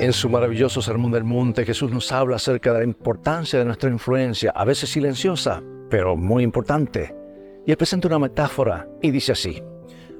En 0.00 0.14
su 0.14 0.30
maravilloso 0.30 0.80
Sermón 0.80 1.12
del 1.12 1.24
Monte, 1.24 1.66
Jesús 1.66 1.92
nos 1.92 2.10
habla 2.10 2.36
acerca 2.36 2.72
de 2.72 2.78
la 2.78 2.84
importancia 2.86 3.58
de 3.58 3.66
nuestra 3.66 3.90
influencia, 3.90 4.50
a 4.50 4.64
veces 4.64 4.88
silenciosa, 4.88 5.62
pero 5.90 6.16
muy 6.16 6.42
importante. 6.42 7.14
Y 7.66 7.70
él 7.70 7.76
presenta 7.76 8.08
una 8.08 8.18
metáfora 8.18 8.88
y 9.02 9.10
dice 9.10 9.32
así, 9.32 9.62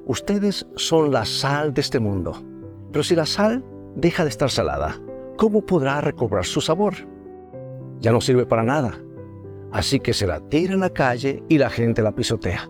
ustedes 0.05 0.67
son 0.77 1.11
la 1.11 1.25
sal 1.25 1.73
de 1.73 1.81
este 1.81 1.99
mundo, 1.99 2.45
pero 2.93 3.03
si 3.03 3.15
la 3.15 3.25
sal 3.25 3.65
deja 3.97 4.23
de 4.23 4.29
estar 4.29 4.51
salada, 4.51 5.01
¿cómo 5.39 5.65
podrá 5.65 6.03
recobrar 6.03 6.45
su 6.45 6.61
sabor? 6.61 6.97
Ya 8.01 8.13
no 8.13 8.21
sirve 8.21 8.45
para 8.45 8.63
nada, 8.63 9.01
así 9.73 9.99
que 9.99 10.13
se 10.13 10.27
la 10.27 10.41
tira 10.41 10.75
en 10.75 10.81
la 10.81 10.91
calle 10.91 11.43
y 11.49 11.57
la 11.57 11.71
gente 11.71 12.03
la 12.03 12.15
pisotea. 12.15 12.69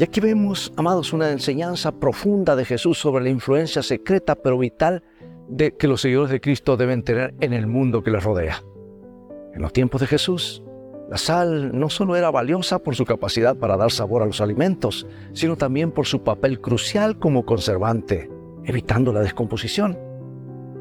Y 0.00 0.02
aquí 0.02 0.18
vemos, 0.18 0.72
amados, 0.76 1.12
una 1.12 1.30
enseñanza 1.30 1.92
profunda 1.92 2.56
de 2.56 2.64
Jesús 2.64 2.98
sobre 2.98 3.22
la 3.22 3.30
influencia 3.30 3.84
secreta 3.84 4.34
pero 4.34 4.58
vital 4.58 5.04
de 5.52 5.76
que 5.76 5.86
los 5.86 6.00
seguidores 6.00 6.30
de 6.30 6.40
Cristo 6.40 6.78
deben 6.78 7.02
tener 7.02 7.34
en 7.40 7.52
el 7.52 7.66
mundo 7.66 8.02
que 8.02 8.10
les 8.10 8.24
rodea. 8.24 8.62
En 9.54 9.60
los 9.60 9.72
tiempos 9.72 10.00
de 10.00 10.06
Jesús, 10.06 10.64
la 11.10 11.18
sal 11.18 11.78
no 11.78 11.90
solo 11.90 12.16
era 12.16 12.30
valiosa 12.30 12.78
por 12.78 12.96
su 12.96 13.04
capacidad 13.04 13.54
para 13.54 13.76
dar 13.76 13.90
sabor 13.90 14.22
a 14.22 14.26
los 14.26 14.40
alimentos, 14.40 15.06
sino 15.34 15.56
también 15.56 15.92
por 15.92 16.06
su 16.06 16.22
papel 16.24 16.58
crucial 16.58 17.18
como 17.18 17.44
conservante, 17.44 18.30
evitando 18.64 19.12
la 19.12 19.20
descomposición. 19.20 19.98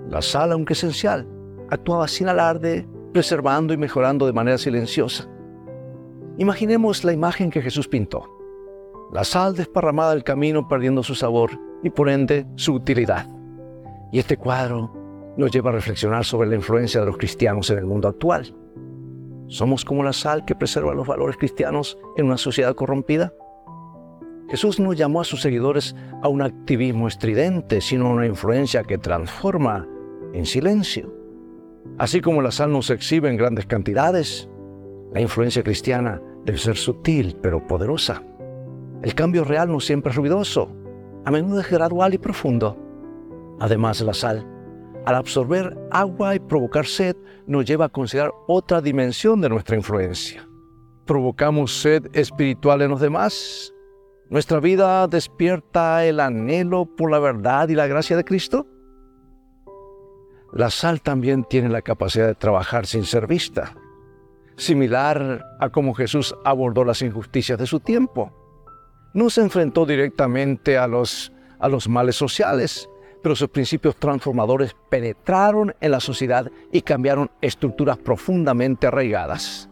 La 0.10 0.22
sal, 0.22 0.54
aunque 0.54 0.72
esencial, 0.72 1.28
actuaba 1.70 2.08
sin 2.08 2.30
alarde, 2.30 2.88
preservando 3.12 3.74
y 3.74 3.78
mejorando 3.78 4.26
de 4.26 4.34
manera 4.34 4.58
silenciosa. 4.58 5.30
Imaginemos 6.38 7.04
la 7.04 7.12
imagen 7.12 7.50
que 7.50 7.62
Jesús 7.62 7.90
pintó. 7.90 8.24
La 9.12 9.26
sal 9.26 9.54
desparramada 9.54 10.12
del 10.12 10.24
camino 10.24 10.70
perdiendo 10.70 11.04
su 11.04 11.14
sabor 11.14 11.52
y 11.84 11.90
por 11.90 12.08
ende 12.08 12.46
su 12.56 12.74
utilidad. 12.74 13.28
Y 14.12 14.20
este 14.20 14.38
cuadro 14.38 14.92
nos 15.38 15.52
lleva 15.52 15.70
a 15.70 15.74
reflexionar 15.74 16.26
sobre 16.26 16.50
la 16.50 16.56
influencia 16.56 17.00
de 17.00 17.06
los 17.06 17.18
cristianos 17.18 17.70
en 17.70 17.78
el 17.78 17.86
mundo 17.86 18.08
actual. 18.08 18.54
¿Somos 19.48 19.84
como 19.86 20.04
la 20.04 20.14
sal 20.14 20.46
que 20.46 20.56
preserva 20.56 20.94
los 20.94 21.08
valores 21.08 21.38
cristianos 21.38 21.98
en 22.18 22.26
una 22.26 22.38
sociedad 22.38 22.76
corrompida? 22.76 23.34
Jesús 24.50 24.80
no 24.80 24.92
llamó 24.92 25.22
a 25.22 25.26
sus 25.26 25.42
seguidores 25.42 25.96
a 26.22 26.28
un 26.28 26.42
activismo 26.42 27.08
estridente, 27.08 27.80
sino 27.80 28.08
a 28.08 28.12
una 28.12 28.26
influencia 28.26 28.84
que 28.84 28.98
transforma 28.98 29.88
en 30.34 30.46
silencio. 30.46 31.14
Así 31.98 32.20
como 32.22 32.42
la 32.42 32.52
sal 32.52 32.72
no 32.72 32.82
se 32.82 32.94
exhibe 32.94 33.30
en 33.30 33.38
grandes 33.38 33.66
cantidades, 33.66 34.50
la 35.14 35.22
influencia 35.22 35.64
cristiana 35.64 36.22
debe 36.46 36.58
ser 36.58 36.76
sutil 36.76 37.38
pero 37.42 37.66
poderosa. 37.66 38.24
El 39.04 39.16
cambio 39.16 39.44
real 39.44 39.72
no 39.72 39.80
siempre 39.80 40.12
es 40.12 40.18
ruidoso, 40.18 40.70
a 41.26 41.32
menudo 41.32 41.62
es 41.62 41.70
gradual 41.70 42.14
y 42.14 42.18
profundo. 42.18 42.78
Además, 43.62 44.02
la 44.02 44.16
sal, 44.16 44.44
al 45.06 45.14
absorber 45.14 45.78
agua 45.92 46.34
y 46.34 46.40
provocar 46.40 46.88
sed, 46.88 47.16
nos 47.46 47.64
lleva 47.64 47.86
a 47.86 47.90
considerar 47.90 48.32
otra 48.48 48.82
dimensión 48.82 49.40
de 49.40 49.50
nuestra 49.50 49.76
influencia. 49.76 50.50
¿Provocamos 51.06 51.80
sed 51.80 52.08
espiritual 52.14 52.82
en 52.82 52.90
los 52.90 53.00
demás? 53.00 53.72
¿Nuestra 54.32 54.60
vida 54.60 55.08
despierta 55.08 56.04
el 56.06 56.20
anhelo 56.20 56.88
por 56.88 57.12
la 57.12 57.20
verdad 57.20 57.70
y 57.70 57.76
la 57.76 57.86
gracia 57.86 58.18
de 58.18 58.26
Cristo? 58.26 58.66
La 60.54 60.72
sal 60.72 61.00
también 61.00 61.44
tiene 61.44 61.70
la 61.70 61.84
capacidad 61.84 62.26
de 62.26 62.34
trabajar 62.34 62.88
sin 62.88 63.04
ser 63.04 63.28
vista, 63.28 63.76
similar 64.56 65.46
a 65.60 65.70
cómo 65.70 65.94
Jesús 65.94 66.34
abordó 66.46 66.84
las 66.84 67.04
injusticias 67.04 67.60
de 67.60 67.68
su 67.68 67.80
tiempo. 67.80 68.34
No 69.14 69.30
se 69.30 69.42
enfrentó 69.42 69.86
directamente 69.86 70.80
a 70.80 70.88
los, 70.88 71.32
a 71.60 71.70
los 71.70 71.88
males 71.88 72.16
sociales, 72.16 72.90
pero 73.22 73.36
sus 73.36 73.50
principios 73.50 73.96
transformadores 73.96 74.76
penetraron 74.90 75.76
en 75.80 75.92
la 75.92 76.00
sociedad 76.00 76.52
y 76.72 76.82
cambiaron 76.82 77.30
estructuras 77.42 77.98
profundamente 77.98 78.88
arraigadas. 78.88 79.70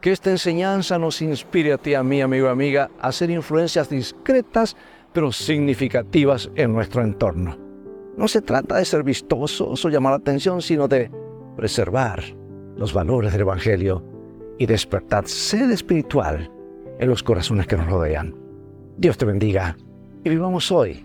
Que 0.00 0.12
esta 0.12 0.30
enseñanza 0.30 0.98
nos 0.98 1.22
inspire 1.22 1.72
a 1.72 1.78
ti, 1.78 1.94
a 1.94 2.02
mí, 2.02 2.20
amigo 2.20 2.48
amiga, 2.48 2.90
a 3.00 3.08
hacer 3.08 3.30
influencias 3.30 3.88
discretas 3.88 4.76
pero 5.12 5.32
significativas 5.32 6.50
en 6.54 6.74
nuestro 6.74 7.02
entorno. 7.02 7.56
No 8.16 8.28
se 8.28 8.42
trata 8.42 8.76
de 8.76 8.84
ser 8.84 9.02
vistosos 9.02 9.84
o 9.84 9.88
llamar 9.88 10.12
la 10.12 10.18
atención, 10.18 10.60
sino 10.60 10.88
de 10.88 11.10
preservar 11.56 12.22
los 12.76 12.92
valores 12.92 13.32
del 13.32 13.42
Evangelio 13.42 14.04
y 14.58 14.66
despertar 14.66 15.26
sed 15.26 15.70
espiritual 15.70 16.50
en 16.98 17.08
los 17.08 17.22
corazones 17.22 17.66
que 17.66 17.76
nos 17.76 17.88
rodean. 17.88 18.34
Dios 18.98 19.16
te 19.18 19.24
bendiga 19.24 19.76
y 20.24 20.30
vivamos 20.30 20.70
hoy 20.70 21.04